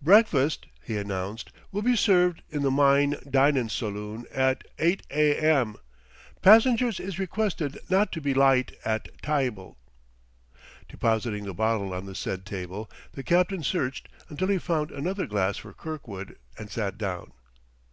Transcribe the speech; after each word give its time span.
"Breakfast," 0.00 0.66
he 0.84 0.96
announced, 0.96 1.50
"will 1.72 1.82
be 1.82 1.96
served 1.96 2.44
in 2.50 2.62
the 2.62 2.70
myne 2.70 3.16
dinin' 3.28 3.68
saloon 3.68 4.26
at 4.32 4.62
eyght 4.78 5.00
a. 5.10 5.36
m. 5.38 5.74
Passingers 6.40 7.00
is 7.00 7.18
requested 7.18 7.80
not 7.90 8.12
to 8.12 8.20
be 8.20 8.32
lyte 8.32 8.70
at 8.84 9.08
tyble." 9.22 9.76
Depositing 10.88 11.46
the 11.46 11.52
bottle 11.52 11.92
on 11.92 12.06
the 12.06 12.14
said 12.14 12.46
table, 12.46 12.88
the 13.14 13.24
captain 13.24 13.64
searched 13.64 14.08
until 14.28 14.46
he 14.46 14.58
found 14.58 14.92
another 14.92 15.26
glass 15.26 15.56
for 15.56 15.72
Kirkwood, 15.72 16.36
and 16.56 16.70
sat 16.70 16.96
down. 16.96 17.32